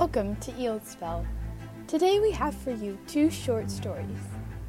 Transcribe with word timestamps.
Welcome 0.00 0.36
to 0.36 0.52
Eelspell. 0.52 1.26
Today 1.86 2.20
we 2.20 2.30
have 2.30 2.54
for 2.54 2.70
you 2.70 2.96
two 3.06 3.28
short 3.28 3.70
stories, 3.70 4.22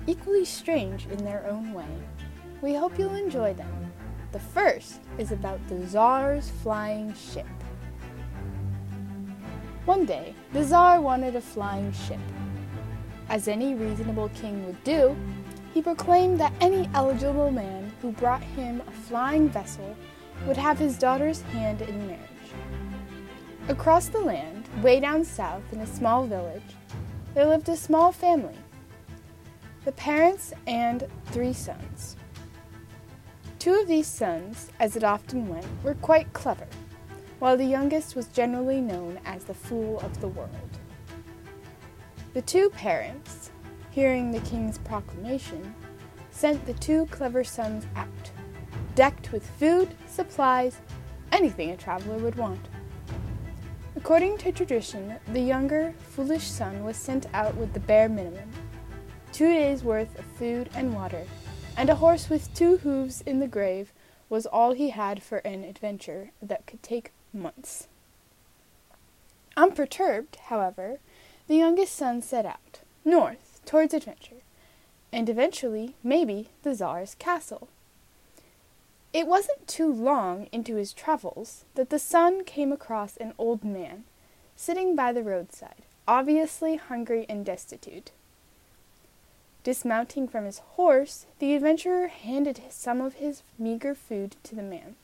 equally 0.06 0.44
strange 0.44 1.08
in 1.08 1.24
their 1.24 1.48
own 1.50 1.72
way. 1.72 1.88
We 2.62 2.74
hope 2.74 3.00
you'll 3.00 3.16
enjoy 3.16 3.54
them. 3.54 3.94
The 4.34 4.42
first 4.42 5.00
is 5.18 5.32
about 5.32 5.66
the 5.70 5.88
Tsar's 5.88 6.50
flying 6.62 7.14
ship. 7.14 7.48
One 9.86 10.06
day, 10.06 10.36
the 10.52 10.66
Tsar 10.66 11.00
wanted 11.00 11.38
a 11.38 11.42
flying 11.42 11.94
ship. 11.94 12.20
As 13.30 13.48
any 13.48 13.74
reasonable 13.74 14.28
king 14.36 14.66
would 14.66 14.84
do, 14.84 15.16
he 15.74 15.82
proclaimed 15.82 16.42
that 16.42 16.52
any 16.60 16.90
eligible 16.94 17.52
man 17.52 17.94
who 18.02 18.12
brought 18.12 18.44
him 18.44 18.84
a 18.86 18.92
flying 18.92 19.48
vessel 19.48 19.96
would 20.46 20.58
have 20.58 20.78
his 20.78 20.98
daughter's 20.98 21.42
hand 21.44 21.82
in 21.84 22.06
marriage. 22.06 22.20
Across 23.70 24.10
the 24.10 24.20
land, 24.20 24.61
way 24.82 25.00
down 25.00 25.24
south 25.24 25.64
in 25.72 25.80
a 25.80 25.88
small 25.88 26.26
village, 26.26 26.76
there 27.34 27.46
lived 27.46 27.70
a 27.70 27.76
small 27.76 28.12
family 28.12 28.58
the 29.84 29.92
parents 29.94 30.54
and 30.68 31.08
three 31.28 31.54
sons. 31.54 32.16
Two 33.58 33.74
of 33.74 33.88
these 33.88 34.08
sons, 34.08 34.70
as 34.80 34.96
it 34.96 35.04
often 35.04 35.48
went, 35.48 35.66
were 35.84 35.96
quite 35.96 36.32
clever, 36.34 36.68
while 37.40 37.58
the 37.58 37.66
youngest 37.66 38.16
was 38.16 38.28
generally 38.28 38.80
known 38.80 39.20
as 39.26 39.44
the 39.44 39.54
fool 39.54 40.00
of 40.02 40.22
the 40.22 40.28
world. 40.28 40.80
The 42.34 42.44
two 42.44 42.70
parents, 42.70 43.50
hearing 43.90 44.32
the 44.32 44.40
king's 44.42 44.78
proclamation, 44.78 45.74
sent 46.30 46.66
the 46.66 46.74
two 46.74 47.08
clever 47.08 47.44
sons 47.44 47.88
out, 47.96 48.32
decked 48.94 49.32
with 49.32 49.50
food, 49.60 49.96
supplies, 50.08 50.80
anything 51.32 51.72
a 51.72 51.78
traveler 51.78 52.18
would 52.18 52.36
want. 52.36 52.68
According 54.04 54.40
to 54.40 54.52
tradition, 54.52 55.18
the 55.32 55.42
younger, 55.42 55.94
foolish 56.10 56.48
son 56.48 56.84
was 56.84 56.98
sent 56.98 57.28
out 57.36 57.54
with 57.56 57.74
the 57.74 57.80
bare 57.80 58.10
minimum 58.10 58.50
two 59.32 59.54
days' 59.54 59.84
worth 59.84 60.18
of 60.18 60.26
food 60.26 60.72
and 60.74 60.96
water, 60.96 61.28
and 61.78 61.88
a 61.88 61.96
horse 61.96 62.28
with 62.28 62.52
two 62.56 62.78
hooves 62.78 63.22
in 63.22 63.40
the 63.40 63.48
grave 63.48 63.94
was 64.28 64.48
all 64.48 64.74
he 64.74 64.90
had 64.90 65.22
for 65.22 65.38
an 65.40 65.64
adventure 65.64 66.32
that 66.42 66.66
could 66.66 66.82
take 66.82 67.12
months. 67.32 67.88
Unperturbed, 69.56 70.36
however, 70.48 70.98
the 71.48 71.58
youngest 71.58 71.96
son 71.96 72.24
set 72.24 72.44
out, 72.44 72.80
north, 73.06 73.62
towards 73.68 73.94
adventure, 73.94 74.42
and 75.14 75.30
eventually, 75.30 75.94
maybe, 76.04 76.50
the 76.64 76.74
Tsar's 76.74 77.14
castle. 77.20 77.70
It 79.14 79.28
wasn't 79.28 79.68
too 79.68 79.92
long 79.92 80.48
into 80.54 80.76
his 80.76 80.94
travels 80.94 81.66
that 81.76 81.90
the 81.90 82.00
son 82.00 82.46
came 82.46 82.72
across 82.72 83.18
an 83.18 83.34
old 83.38 83.64
man, 83.64 84.06
sitting 84.56 84.96
by 84.96 85.12
the 85.12 85.24
roadside, 85.24 85.84
obviously 86.08 86.78
hungry 86.78 87.26
and 87.28 87.46
destitute. 87.46 88.12
Dismounting 89.64 90.28
from 90.28 90.46
his 90.46 90.60
horse, 90.60 91.26
the 91.40 91.54
adventurer 91.54 92.08
handed 92.08 92.62
some 92.70 93.02
of 93.02 93.16
his 93.16 93.44
meager 93.60 93.94
food 93.94 94.36
to 94.44 94.56
the 94.56 94.64
man. 94.64 94.96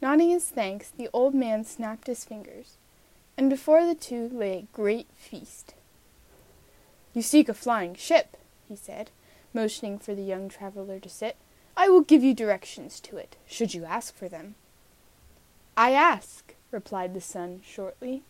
Nodding 0.00 0.30
his 0.30 0.48
thanks, 0.48 0.90
the 0.90 1.10
old 1.12 1.34
man 1.34 1.64
snapped 1.64 2.06
his 2.06 2.24
fingers, 2.24 2.76
and 3.36 3.50
before 3.50 3.84
the 3.84 3.94
two 3.94 4.28
lay 4.28 4.58
a 4.58 4.76
great 4.76 5.08
feast. 5.16 5.74
You 7.12 7.22
seek 7.22 7.48
a 7.48 7.54
flying 7.54 7.94
ship, 7.94 8.36
he 8.68 8.76
said, 8.76 9.10
motioning 9.52 9.98
for 9.98 10.14
the 10.14 10.22
young 10.22 10.48
traveler 10.48 11.00
to 11.00 11.08
sit. 11.08 11.36
I 11.76 11.88
will 11.88 12.00
give 12.00 12.24
you 12.24 12.34
directions 12.34 13.00
to 13.00 13.16
it, 13.16 13.36
should 13.46 13.74
you 13.74 13.84
ask 13.84 14.14
for 14.14 14.28
them. 14.28 14.54
I 15.76 15.92
ask, 15.92 16.54
replied 16.70 17.12
the 17.12 17.20
son 17.20 17.60
shortly. 17.64 18.22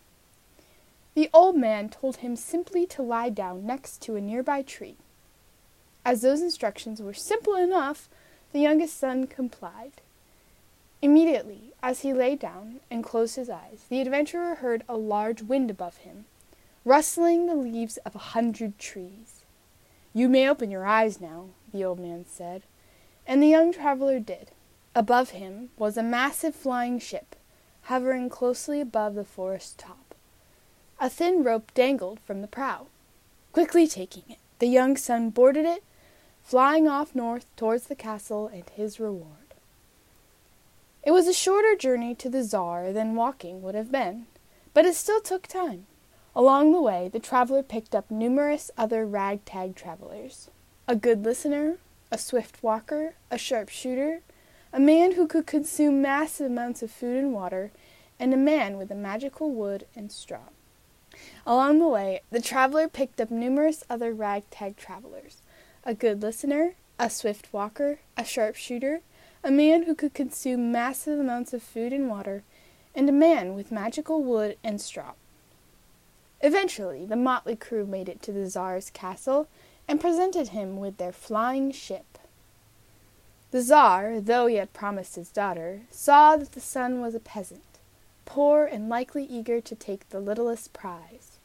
The 1.14 1.30
old 1.32 1.56
man 1.56 1.88
told 1.88 2.16
him 2.16 2.36
simply 2.36 2.86
to 2.86 3.02
lie 3.02 3.30
down 3.30 3.64
next 3.64 4.02
to 4.02 4.16
a 4.16 4.20
nearby 4.20 4.62
tree. 4.62 4.96
As 6.04 6.22
those 6.22 6.42
instructions 6.42 7.00
were 7.00 7.14
simple 7.14 7.54
enough, 7.54 8.08
the 8.52 8.60
youngest 8.60 8.98
son 8.98 9.26
complied. 9.26 10.02
Immediately, 11.00 11.72
as 11.82 12.00
he 12.00 12.12
lay 12.12 12.36
down 12.36 12.80
and 12.90 13.04
closed 13.04 13.36
his 13.36 13.48
eyes, 13.48 13.84
the 13.88 14.00
adventurer 14.00 14.56
heard 14.56 14.82
a 14.88 14.96
large 14.96 15.42
wind 15.42 15.70
above 15.70 15.98
him, 15.98 16.24
rustling 16.84 17.46
the 17.46 17.54
leaves 17.54 17.96
of 17.98 18.14
a 18.14 18.30
hundred 18.34 18.78
trees. 18.78 19.44
You 20.12 20.28
may 20.28 20.48
open 20.48 20.70
your 20.70 20.86
eyes 20.86 21.20
now, 21.20 21.46
the 21.72 21.84
old 21.84 22.00
man 22.00 22.24
said. 22.28 22.62
And 23.26 23.42
the 23.42 23.48
young 23.48 23.72
traveler 23.72 24.20
did. 24.20 24.50
Above 24.94 25.30
him 25.30 25.70
was 25.76 25.96
a 25.96 26.02
massive 26.02 26.54
flying 26.54 26.98
ship, 26.98 27.36
hovering 27.82 28.28
closely 28.28 28.80
above 28.80 29.14
the 29.14 29.24
forest 29.24 29.78
top. 29.78 30.14
A 30.98 31.10
thin 31.10 31.42
rope 31.42 31.72
dangled 31.74 32.20
from 32.20 32.40
the 32.40 32.48
prow. 32.48 32.86
Quickly 33.52 33.86
taking 33.86 34.22
it, 34.28 34.38
the 34.58 34.66
young 34.66 34.96
son 34.96 35.30
boarded 35.30 35.64
it, 35.64 35.82
flying 36.42 36.88
off 36.88 37.14
north 37.14 37.46
towards 37.56 37.84
the 37.84 37.94
castle 37.94 38.46
and 38.46 38.68
his 38.70 39.00
reward. 39.00 39.54
It 41.02 41.10
was 41.10 41.26
a 41.26 41.32
shorter 41.32 41.76
journey 41.76 42.14
to 42.16 42.28
the 42.28 42.42
Czar 42.42 42.92
than 42.92 43.14
walking 43.14 43.62
would 43.62 43.74
have 43.74 43.92
been, 43.92 44.26
but 44.72 44.84
it 44.84 44.94
still 44.94 45.20
took 45.20 45.46
time. 45.46 45.86
Along 46.34 46.72
the 46.72 46.80
way, 46.80 47.08
the 47.12 47.20
traveler 47.20 47.62
picked 47.62 47.94
up 47.94 48.10
numerous 48.10 48.70
other 48.76 49.06
ragtag 49.06 49.74
travelers. 49.74 50.50
A 50.88 50.96
good 50.96 51.24
listener, 51.24 51.78
a 52.16 52.18
swift 52.18 52.62
walker, 52.62 53.12
a 53.30 53.36
sharpshooter, 53.36 54.22
a 54.72 54.80
man 54.80 55.16
who 55.16 55.26
could 55.26 55.46
consume 55.46 56.00
massive 56.00 56.50
amounts 56.50 56.82
of 56.82 56.90
food 56.90 57.14
and 57.14 57.34
water, 57.34 57.70
and 58.18 58.32
a 58.32 58.38
man 58.38 58.78
with 58.78 58.90
a 58.90 58.94
magical 58.94 59.50
wood 59.50 59.84
and 59.94 60.10
straw. 60.10 60.48
Along 61.46 61.78
the 61.78 61.86
way, 61.86 62.22
the 62.30 62.40
traveler 62.40 62.88
picked 62.88 63.20
up 63.20 63.30
numerous 63.30 63.84
other 63.90 64.14
ragtag 64.14 64.78
travelers 64.78 65.42
a 65.84 65.92
good 65.92 66.22
listener, 66.22 66.72
a 66.98 67.10
swift 67.10 67.52
walker, 67.52 67.98
a 68.16 68.24
sharpshooter, 68.24 69.02
a 69.44 69.50
man 69.50 69.82
who 69.82 69.94
could 69.94 70.14
consume 70.14 70.72
massive 70.72 71.20
amounts 71.20 71.52
of 71.52 71.62
food 71.62 71.92
and 71.92 72.08
water, 72.08 72.44
and 72.94 73.10
a 73.10 73.12
man 73.12 73.54
with 73.54 73.70
magical 73.70 74.22
wood 74.22 74.56
and 74.64 74.80
straw. 74.80 75.12
Eventually, 76.40 77.04
the 77.04 77.14
motley 77.14 77.56
crew 77.56 77.84
made 77.84 78.08
it 78.08 78.22
to 78.22 78.32
the 78.32 78.48
Czar's 78.48 78.88
castle 78.88 79.48
and 79.88 80.00
presented 80.00 80.48
him 80.48 80.78
with 80.78 80.96
their 80.96 81.12
flying 81.12 81.70
ship. 81.72 82.18
The 83.50 83.62
Czar, 83.62 84.20
though 84.20 84.46
he 84.46 84.56
had 84.56 84.72
promised 84.72 85.14
his 85.14 85.30
daughter, 85.30 85.82
saw 85.90 86.36
that 86.36 86.52
the 86.52 86.60
son 86.60 87.00
was 87.00 87.14
a 87.14 87.20
peasant, 87.20 87.62
poor 88.24 88.64
and 88.64 88.88
likely 88.88 89.24
eager 89.24 89.60
to 89.60 89.74
take 89.74 90.08
the 90.08 90.20
littlest 90.20 90.72
prize. 90.72 91.38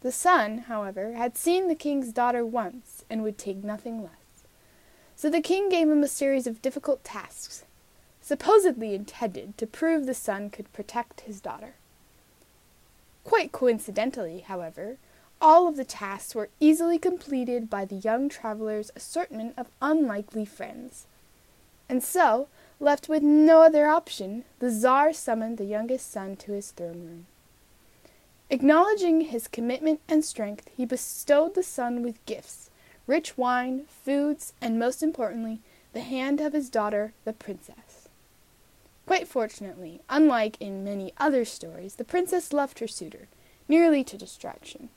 The 0.00 0.12
son, 0.12 0.58
however, 0.58 1.12
had 1.12 1.36
seen 1.36 1.68
the 1.68 1.74
king's 1.74 2.12
daughter 2.12 2.44
once 2.44 3.04
and 3.08 3.22
would 3.22 3.38
take 3.38 3.62
nothing 3.62 4.02
less. 4.02 4.44
So 5.16 5.30
the 5.30 5.40
king 5.40 5.68
gave 5.68 5.88
him 5.88 6.02
a 6.02 6.08
series 6.08 6.46
of 6.46 6.60
difficult 6.60 7.04
tasks, 7.04 7.64
supposedly 8.20 8.94
intended 8.94 9.56
to 9.58 9.66
prove 9.66 10.06
the 10.06 10.14
son 10.14 10.50
could 10.50 10.72
protect 10.72 11.22
his 11.22 11.40
daughter. 11.40 11.74
Quite 13.22 13.52
coincidentally, 13.52 14.40
however, 14.40 14.96
all 15.44 15.68
of 15.68 15.76
the 15.76 15.84
tasks 15.84 16.34
were 16.34 16.48
easily 16.58 16.98
completed 16.98 17.68
by 17.68 17.84
the 17.84 17.96
young 17.96 18.30
traveler's 18.30 18.90
assortment 18.96 19.52
of 19.58 19.68
unlikely 19.82 20.46
friends. 20.46 21.04
And 21.86 22.02
so, 22.02 22.48
left 22.80 23.10
with 23.10 23.22
no 23.22 23.60
other 23.60 23.86
option, 23.86 24.44
the 24.58 24.70
Czar 24.70 25.12
summoned 25.12 25.58
the 25.58 25.66
youngest 25.66 26.10
son 26.10 26.36
to 26.36 26.52
his 26.52 26.70
throne 26.70 27.04
room. 27.04 27.26
Acknowledging 28.48 29.20
his 29.20 29.46
commitment 29.46 30.00
and 30.08 30.24
strength, 30.24 30.70
he 30.74 30.86
bestowed 30.86 31.54
the 31.54 31.62
son 31.62 32.02
with 32.02 32.24
gifts 32.24 32.70
rich 33.06 33.36
wine, 33.36 33.84
foods, 34.02 34.54
and 34.62 34.78
most 34.78 35.02
importantly, 35.02 35.60
the 35.92 36.00
hand 36.00 36.40
of 36.40 36.54
his 36.54 36.70
daughter, 36.70 37.12
the 37.26 37.34
princess. 37.34 38.08
Quite 39.04 39.28
fortunately, 39.28 40.00
unlike 40.08 40.56
in 40.58 40.82
many 40.82 41.12
other 41.18 41.44
stories, 41.44 41.96
the 41.96 42.04
princess 42.04 42.54
loved 42.54 42.78
her 42.78 42.88
suitor, 42.88 43.28
nearly 43.68 44.02
to 44.04 44.16
distraction 44.16 44.88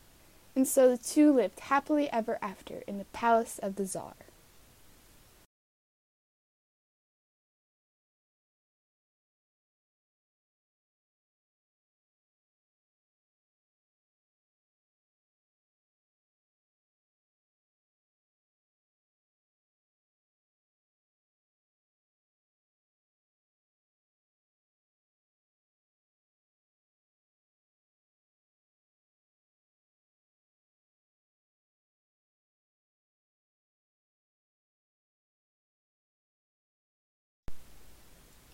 and 0.57 0.67
so 0.67 0.89
the 0.89 0.97
two 0.97 1.31
lived 1.31 1.59
happily 1.59 2.11
ever 2.11 2.39
after 2.41 2.83
in 2.87 2.97
the 2.97 3.05
palace 3.05 3.59
of 3.59 3.75
the 3.75 3.85
Czar. 3.85 4.15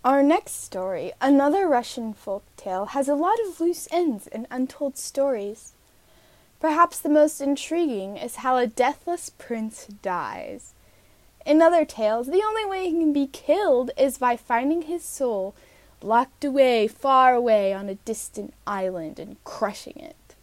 Our 0.06 0.22
next 0.22 0.62
story, 0.62 1.14
another 1.22 1.66
Russian 1.66 2.14
folk 2.14 2.44
tale, 2.58 2.88
has 2.88 3.08
a 3.08 3.16
lot 3.16 3.40
of 3.40 3.62
loose 3.62 3.88
ends 3.90 4.28
and 4.28 4.46
untold 4.52 4.98
stories. 4.98 5.72
Perhaps 6.60 7.00
the 7.00 7.08
most 7.08 7.40
intriguing 7.40 8.18
is 8.18 8.38
how 8.38 8.58
a 8.58 8.68
deathless 8.68 9.30
prince 9.30 9.88
dies. 10.02 10.74
In 11.46 11.62
other 11.62 11.86
tales, 11.86 12.28
the 12.28 12.44
only 12.44 12.66
way 12.66 12.84
he 12.84 12.92
can 12.92 13.14
be 13.14 13.28
killed 13.28 13.92
is 13.98 14.18
by 14.18 14.36
finding 14.36 14.82
his 14.82 15.06
soul 15.06 15.56
locked 16.02 16.44
away 16.44 16.86
far 16.86 17.34
away 17.34 17.72
on 17.72 17.88
a 17.88 17.96
distant 17.96 18.54
island 18.68 19.20
and 19.20 19.42
crushing 19.46 19.96
it. 19.96 20.36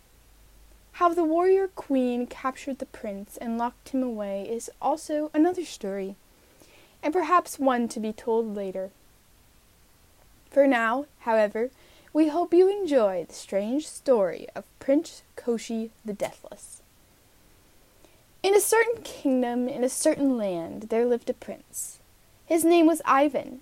How 0.92 1.12
the 1.12 1.22
warrior 1.22 1.68
queen 1.68 2.26
captured 2.26 2.78
the 2.78 2.86
prince 2.86 3.36
and 3.36 3.58
locked 3.58 3.90
him 3.90 4.02
away 4.02 4.48
is 4.48 4.70
also 4.80 5.30
another 5.34 5.66
story, 5.66 6.16
and 7.02 7.12
perhaps 7.12 7.58
one 7.58 7.88
to 7.88 8.00
be 8.00 8.14
told 8.14 8.56
later. 8.56 8.90
For 10.50 10.67
now, 10.67 11.06
however, 11.20 11.70
we 12.12 12.29
hope 12.29 12.52
you 12.52 12.69
enjoy 12.69 13.25
the 13.25 13.35
strange 13.35 13.87
story 13.87 14.49
of 14.56 14.64
Prince 14.81 15.23
Koschei 15.37 15.91
the 16.05 16.12
Deathless. 16.12 16.82
In 18.43 18.56
a 18.56 18.61
certain 18.61 19.02
kingdom, 19.02 19.69
in 19.69 19.85
a 19.85 19.88
certain 19.88 20.37
land, 20.37 20.85
there 20.88 21.06
lived 21.06 21.31
a 21.31 21.35
prince. 21.35 22.00
His 22.47 22.64
name 22.64 22.87
was 22.87 23.00
Ivan, 23.05 23.61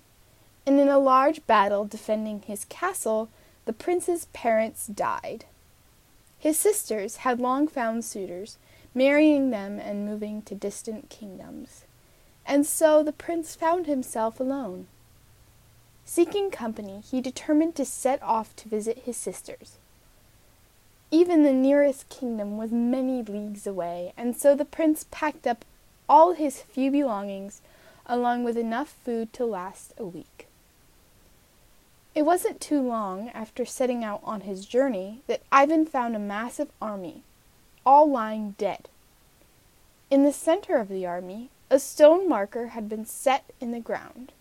and 0.65 0.81
in 0.81 0.89
a 0.89 0.99
large 0.99 1.47
battle 1.47 1.85
defending 1.85 2.41
his 2.41 2.65
castle, 2.65 3.29
the 3.67 3.73
prince's 3.75 4.27
parents 4.33 4.87
died. 4.87 5.45
His 6.39 6.57
sisters 6.57 7.17
had 7.17 7.39
long 7.39 7.69
found 7.69 8.05
suitors, 8.05 8.57
marrying 8.95 9.51
them 9.51 9.79
and 9.79 10.07
moving 10.07 10.41
to 10.43 10.55
distant 10.55 11.11
kingdoms. 11.11 11.85
And 12.47 12.67
so 12.67 13.03
the 13.03 13.13
prince 13.13 13.55
found 13.55 13.87
himself 13.87 14.41
alone. 14.41 14.87
Seeking 16.11 16.51
company, 16.51 17.03
he 17.05 17.21
determined 17.21 17.75
to 17.77 17.85
set 17.85 18.23
off 18.23 18.57
to 18.57 18.69
visit 18.69 19.01
his 19.01 19.15
sisters. 19.15 19.77
Even 21.11 21.43
the 21.43 21.53
nearest 21.53 22.09
kingdom 22.09 22.57
was 22.57 22.73
many 22.73 23.23
leagues 23.23 23.67
away, 23.67 24.15
and 24.17 24.35
so 24.35 24.55
the 24.55 24.65
prince 24.65 25.05
packed 25.11 25.47
up 25.47 25.67
all 26.09 26.33
his 26.33 26.63
few 26.63 26.91
belongings, 26.91 27.61
along 28.07 28.43
with 28.43 28.57
enough 28.57 28.97
food 29.05 29.35
to 29.35 29.45
last 29.45 29.93
a 29.99 30.07
week. 30.07 30.47
It 32.15 32.23
wasn't 32.23 32.59
too 32.59 32.81
long 32.81 33.29
after 33.35 33.67
setting 33.67 34.03
out 34.03 34.23
on 34.25 34.41
his 34.41 34.65
journey 34.65 35.21
that 35.27 35.43
Ivan 35.53 35.85
found 35.85 36.17
a 36.17 36.19
massive 36.19 36.71
army, 36.81 37.23
all 37.85 38.11
lying 38.11 38.55
dead. 38.57 38.89
In 40.11 40.25
the 40.25 40.33
center 40.33 40.79
of 40.79 40.89
the 40.89 41.05
army, 41.05 41.51
a 41.69 41.79
stone 41.79 42.27
marker 42.27 42.69
had 42.69 42.89
been 42.89 43.05
set 43.05 43.45
in 43.61 43.73
the 43.73 43.79
ground. 43.79 44.33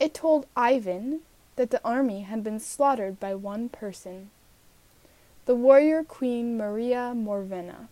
It 0.00 0.14
told 0.14 0.46
Ivan 0.54 1.22
that 1.56 1.70
the 1.70 1.84
army 1.84 2.20
had 2.20 2.44
been 2.44 2.60
slaughtered 2.60 3.18
by 3.18 3.34
one 3.34 3.68
person, 3.68 4.30
the 5.44 5.56
warrior 5.56 6.04
queen 6.04 6.56
Maria 6.56 7.12
Morvena. 7.16 7.88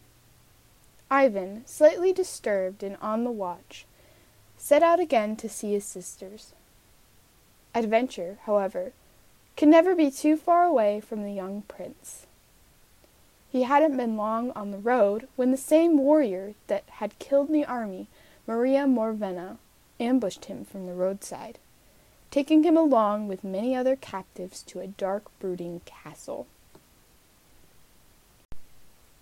Ivan, 1.10 1.66
slightly 1.66 2.12
disturbed 2.12 2.84
and 2.84 2.96
on 3.02 3.24
the 3.24 3.32
watch, 3.32 3.86
set 4.56 4.84
out 4.84 5.00
again 5.00 5.34
to 5.36 5.48
see 5.48 5.72
his 5.72 5.84
sisters. 5.84 6.52
Adventure, 7.74 8.38
however, 8.44 8.92
could 9.56 9.68
never 9.68 9.96
be 9.96 10.10
too 10.10 10.36
far 10.36 10.62
away 10.62 11.00
from 11.00 11.24
the 11.24 11.32
young 11.32 11.62
prince. 11.62 12.26
He 13.50 13.64
hadn't 13.64 13.96
been 13.96 14.16
long 14.16 14.52
on 14.52 14.70
the 14.70 14.78
road 14.78 15.26
when 15.34 15.50
the 15.50 15.56
same 15.56 15.98
warrior 15.98 16.54
that 16.68 16.84
had 16.88 17.18
killed 17.18 17.48
the 17.48 17.64
army, 17.64 18.06
Maria 18.46 18.86
Morvena, 18.86 19.58
ambushed 19.98 20.44
him 20.44 20.64
from 20.64 20.86
the 20.86 20.94
roadside 20.94 21.58
taking 22.30 22.62
him 22.62 22.76
along 22.76 23.28
with 23.28 23.44
many 23.44 23.74
other 23.74 23.96
captives 23.96 24.62
to 24.62 24.80
a 24.80 24.86
dark, 24.86 25.24
brooding 25.38 25.80
castle. 25.84 26.46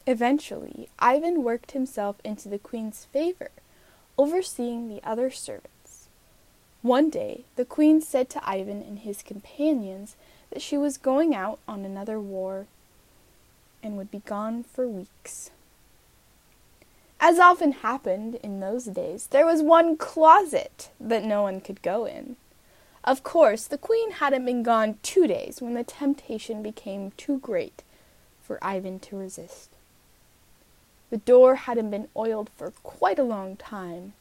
Eventually, 0.06 0.89
Ivan 0.99 1.43
worked 1.43 1.73
himself 1.73 2.17
into 2.25 2.49
the 2.49 2.59
queen's 2.59 3.06
favor, 3.06 3.51
overseeing 4.19 4.89
the 4.89 5.03
other 5.03 5.31
servants. 5.31 6.09
One 6.83 7.09
day, 7.09 7.45
the 7.56 7.65
queen 7.65 8.03
said 8.03 8.29
to 8.31 8.49
Ivan 8.49 8.83
and 8.83 8.99
his 8.99 9.23
companions 9.23 10.17
that 10.51 10.61
she 10.61 10.77
was 10.77 10.99
going 10.99 11.35
out 11.35 11.59
on 11.67 11.85
another 11.85 12.21
war 12.21 12.67
and 13.83 13.97
would 13.97 14.11
be 14.11 14.21
gone 14.21 14.62
for 14.62 14.87
weeks. 14.87 15.51
As 17.19 17.39
often 17.39 17.73
happened 17.73 18.35
in 18.37 18.61
those 18.61 18.85
days, 18.85 19.29
there 19.29 19.47
was 19.47 19.62
one 19.62 19.97
closet 19.97 20.91
that 21.01 21.25
no 21.25 21.43
one 21.43 21.62
could 21.62 21.81
go 21.81 22.05
in. 22.05 22.37
Of 23.06 23.23
course, 23.23 23.67
the 23.67 23.77
queen 23.77 24.12
hadn't 24.12 24.47
been 24.47 24.62
gone 24.62 24.99
two 25.03 25.27
days 25.27 25.61
when 25.61 25.75
the 25.75 25.85
temptation 25.85 26.62
became 26.62 27.11
too 27.19 27.39
great 27.39 27.83
for 28.43 28.59
Ivan 28.62 28.99
to 29.01 29.17
resist. 29.17 29.69
The 31.11 31.19
door 31.19 31.56
hadn't 31.56 31.91
been 31.91 32.09
oiled 32.17 32.49
for 32.56 32.71
quite 32.83 33.19
a 33.19 33.23
long 33.23 33.56
time. 33.56 34.15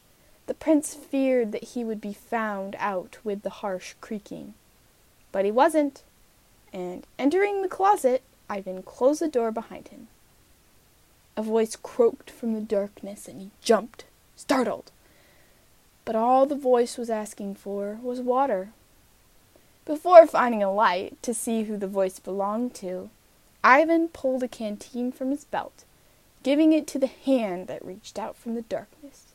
The 0.46 0.52
prince 0.52 0.94
feared 0.94 1.52
that 1.52 1.64
he 1.64 1.82
would 1.82 2.00
be 2.00 2.12
found 2.12 2.76
out 2.78 3.16
with 3.24 3.42
the 3.42 3.50
harsh 3.50 3.94
creaking. 4.02 4.52
But 5.32 5.46
he 5.46 5.50
wasn't, 5.50 6.02
and 6.70 7.06
entering 7.18 7.62
the 7.62 7.68
closet, 7.68 8.22
Ivan 8.50 8.82
closed 8.82 9.22
the 9.22 9.28
door 9.28 9.50
behind 9.50 9.88
him. 9.88 10.08
A 11.38 11.42
voice 11.42 11.74
croaked 11.74 12.30
from 12.30 12.52
the 12.52 12.60
darkness, 12.60 13.26
and 13.28 13.40
he 13.40 13.50
jumped, 13.62 14.04
startled 14.36 14.92
but 16.04 16.16
all 16.16 16.46
the 16.46 16.54
voice 16.54 16.98
was 16.98 17.10
asking 17.10 17.54
for 17.54 17.98
was 18.02 18.20
water. 18.20 18.70
Before 19.84 20.26
finding 20.26 20.62
a 20.62 20.72
light 20.72 21.22
to 21.22 21.34
see 21.34 21.64
who 21.64 21.76
the 21.76 21.86
voice 21.86 22.18
belonged 22.18 22.74
to, 22.76 23.10
Ivan 23.62 24.08
pulled 24.08 24.42
a 24.42 24.48
canteen 24.48 25.12
from 25.12 25.30
his 25.30 25.44
belt, 25.44 25.84
giving 26.42 26.72
it 26.72 26.86
to 26.88 26.98
the 26.98 27.06
hand 27.06 27.66
that 27.66 27.84
reached 27.84 28.18
out 28.18 28.36
from 28.36 28.54
the 28.54 28.62
darkness. 28.62 29.32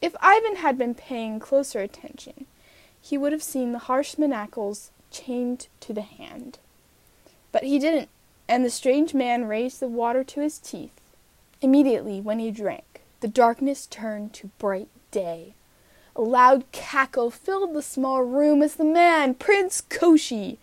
If 0.00 0.14
Ivan 0.20 0.56
had 0.56 0.78
been 0.78 0.94
paying 0.94 1.40
closer 1.40 1.80
attention, 1.80 2.46
he 3.00 3.18
would 3.18 3.32
have 3.32 3.42
seen 3.42 3.72
the 3.72 3.78
harsh 3.80 4.16
manacles 4.16 4.90
chained 5.10 5.68
to 5.80 5.92
the 5.92 6.02
hand. 6.02 6.58
But 7.52 7.64
he 7.64 7.78
didn't, 7.78 8.08
and 8.48 8.64
the 8.64 8.70
strange 8.70 9.14
man 9.14 9.46
raised 9.46 9.80
the 9.80 9.88
water 9.88 10.22
to 10.24 10.40
his 10.40 10.58
teeth. 10.58 11.00
Immediately, 11.60 12.20
when 12.20 12.38
he 12.38 12.50
drank, 12.50 13.00
the 13.20 13.28
darkness 13.28 13.86
turned 13.86 14.32
to 14.34 14.50
bright 14.58 14.88
day. 15.10 15.54
A 16.16 16.22
loud 16.22 16.64
cackle 16.72 17.30
filled 17.30 17.74
the 17.74 17.82
small 17.82 18.22
room 18.22 18.62
as 18.62 18.74
the 18.74 18.84
man, 18.84 19.34
Prince 19.34 19.82
Koschei, 19.88 20.58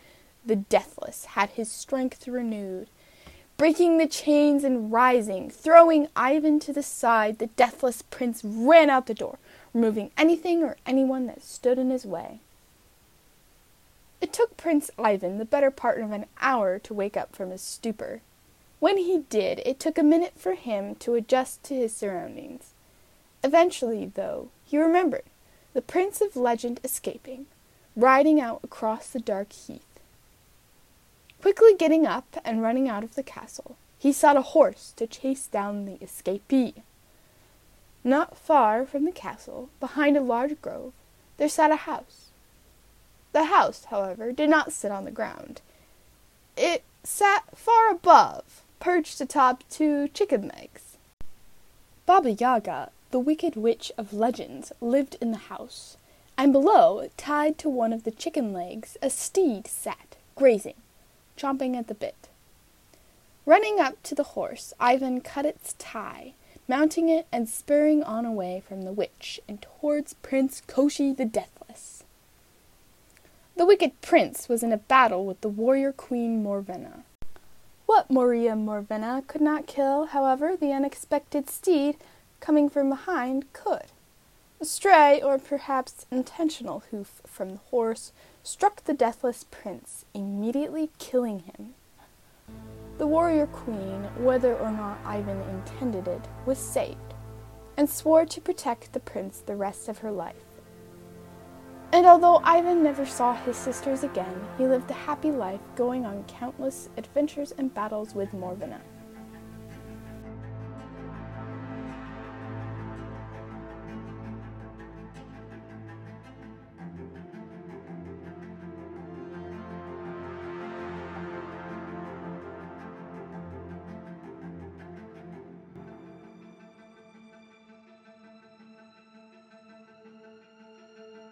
the 0.45 0.55
Deathless, 0.55 1.25
had 1.25 1.51
his 1.51 1.71
strength 1.71 2.27
renewed. 2.27 2.87
Breaking 3.57 3.97
the 3.97 4.07
chains 4.07 4.65
and 4.65 4.91
rising, 4.91 5.49
throwing 5.49 6.09
Ivan 6.13 6.59
to 6.59 6.73
the 6.73 6.83
side, 6.83 7.39
the 7.39 7.47
Deathless 7.47 8.01
Prince 8.01 8.43
ran 8.43 8.89
out 8.89 9.05
the 9.05 9.13
door, 9.13 9.37
removing 9.73 10.11
anything 10.17 10.61
or 10.61 10.75
anyone 10.85 11.25
that 11.27 11.41
stood 11.41 11.79
in 11.79 11.89
his 11.89 12.05
way. 12.05 12.41
It 14.19 14.33
took 14.33 14.57
Prince 14.57 14.91
Ivan 14.99 15.37
the 15.37 15.45
better 15.45 15.71
part 15.71 16.01
of 16.01 16.11
an 16.11 16.25
hour 16.41 16.79
to 16.79 16.93
wake 16.93 17.15
up 17.15 17.33
from 17.33 17.51
his 17.51 17.61
stupor. 17.61 18.21
When 18.79 18.97
he 18.97 19.23
did, 19.29 19.61
it 19.65 19.79
took 19.79 19.97
a 19.97 20.03
minute 20.03 20.33
for 20.35 20.55
him 20.55 20.95
to 20.95 21.15
adjust 21.15 21.63
to 21.63 21.75
his 21.75 21.95
surroundings. 21.95 22.74
Eventually, 23.45 24.07
though, 24.07 24.49
he 24.63 24.75
remembered 24.79 25.21
the 25.73 25.81
prince 25.83 26.19
of 26.19 26.35
legend 26.35 26.79
escaping, 26.83 27.45
riding 27.95 28.41
out 28.41 28.59
across 28.63 29.09
the 29.09 29.19
dark 29.19 29.53
heath. 29.53 29.85
Quickly 31.43 31.75
getting 31.75 32.07
up 32.07 32.37
and 32.43 32.63
running 32.63 32.89
out 32.89 33.03
of 33.03 33.13
the 33.13 33.21
castle, 33.21 33.77
he 33.99 34.11
sought 34.11 34.35
a 34.35 34.41
horse 34.41 34.95
to 34.97 35.05
chase 35.05 35.45
down 35.45 35.85
the 35.85 36.03
escapee. 36.03 36.81
Not 38.03 38.35
far 38.35 38.83
from 38.83 39.05
the 39.05 39.11
castle, 39.11 39.69
behind 39.79 40.17
a 40.17 40.21
large 40.21 40.59
grove, 40.59 40.93
there 41.37 41.47
sat 41.47 41.69
a 41.69 41.75
house. 41.75 42.29
The 43.31 43.43
house, 43.43 43.85
however, 43.91 44.31
did 44.31 44.49
not 44.49 44.73
sit 44.73 44.91
on 44.91 45.05
the 45.05 45.11
ground. 45.11 45.61
It 46.57 46.81
sat 47.03 47.55
far 47.55 47.91
above, 47.91 48.63
perched 48.79 49.21
atop 49.21 49.63
two 49.69 50.07
chicken 50.07 50.47
legs. 50.47 50.97
Baba 52.07 52.31
Yaga 52.31 52.89
the 53.15 53.19
wicked 53.19 53.55
witch 53.55 53.93
of 53.97 54.11
legends 54.11 54.73
lived 54.81 55.15
in 55.21 55.31
the 55.31 55.47
house, 55.47 55.95
and 56.37 56.51
below, 56.51 57.07
tied 57.15 57.57
to 57.57 57.69
one 57.69 57.93
of 57.93 58.03
the 58.03 58.11
chicken 58.11 58.51
legs, 58.51 58.97
a 59.01 59.09
steed 59.09 59.65
sat, 59.67 60.17
grazing, 60.35 60.75
chomping 61.37 61.77
at 61.77 61.87
the 61.87 61.93
bit. 61.93 62.27
Running 63.45 63.79
up 63.79 64.03
to 64.03 64.15
the 64.15 64.35
horse, 64.35 64.73
Ivan 64.81 65.21
cut 65.21 65.45
its 65.45 65.75
tie, 65.79 66.33
mounting 66.67 67.07
it 67.07 67.25
and 67.31 67.47
spurring 67.47 68.03
on 68.03 68.25
away 68.25 68.61
from 68.67 68.81
the 68.81 68.91
witch 68.91 69.39
and 69.47 69.61
towards 69.61 70.15
Prince 70.15 70.61
Koschei 70.67 71.15
the 71.15 71.23
Deathless. 71.23 72.03
The 73.55 73.65
wicked 73.65 74.01
prince 74.01 74.49
was 74.49 74.61
in 74.61 74.73
a 74.73 74.87
battle 74.91 75.25
with 75.25 75.39
the 75.39 75.47
warrior 75.47 75.93
queen 75.93 76.43
Morvena. 76.43 77.03
What 77.85 78.11
Moria 78.11 78.55
Morvena 78.55 79.25
could 79.25 79.39
not 79.39 79.67
kill, 79.67 80.07
however, 80.07 80.57
the 80.57 80.73
unexpected 80.73 81.49
steed 81.49 81.95
coming 82.39 82.69
from 82.69 82.89
behind, 82.89 83.51
could. 83.53 83.91
A 84.61 84.65
stray, 84.65 85.21
or 85.21 85.37
perhaps 85.37 86.05
intentional, 86.11 86.83
hoof 86.91 87.21
from 87.25 87.51
the 87.51 87.61
horse 87.71 88.13
struck 88.43 88.83
the 88.83 88.93
deathless 88.93 89.45
prince, 89.51 90.05
immediately 90.13 90.91
killing 90.97 91.39
him. 91.39 91.73
The 92.97 93.07
warrior 93.07 93.47
queen, 93.47 94.07
whether 94.17 94.55
or 94.55 94.71
not 94.71 94.99
Ivan 95.03 95.41
intended 95.49 96.07
it, 96.07 96.21
was 96.45 96.57
saved, 96.57 97.13
and 97.75 97.89
swore 97.89 98.25
to 98.25 98.39
protect 98.39 98.93
the 98.93 99.01
prince 99.01 99.39
the 99.39 99.57
rest 99.57 99.89
of 99.89 99.97
her 99.97 100.11
life. 100.11 100.35
And 101.91 102.05
although 102.05 102.41
Ivan 102.43 102.83
never 102.83 103.05
saw 103.05 103.33
his 103.33 103.57
sisters 103.57 104.03
again, 104.03 104.47
he 104.57 104.67
lived 104.67 104.89
a 104.91 104.93
happy 104.93 105.31
life, 105.31 105.61
going 105.75 106.05
on 106.05 106.23
countless 106.25 106.89
adventures 106.97 107.53
and 107.57 107.73
battles 107.73 108.15
with 108.15 108.33
Morvenna. 108.33 108.81